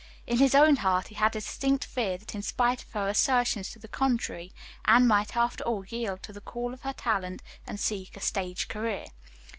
In 0.25 0.39
his 0.39 0.55
own 0.55 0.77
heart 0.77 1.09
he 1.09 1.13
had 1.13 1.33
a 1.35 1.39
distinct 1.39 1.85
fear 1.85 2.17
that 2.17 2.33
in 2.33 2.41
spite 2.41 2.81
of 2.81 2.91
her 2.93 3.07
assertions 3.07 3.69
to 3.69 3.77
the 3.77 3.87
contrary, 3.87 4.51
Anne 4.85 5.05
might 5.05 5.37
after 5.37 5.63
all 5.63 5.85
yield 5.85 6.23
to 6.23 6.33
the 6.33 6.41
call 6.41 6.73
of 6.73 6.81
her 6.81 6.93
talent 6.93 7.43
and 7.67 7.79
seek 7.79 8.17
a 8.17 8.19
stage 8.19 8.67
career. 8.67 9.05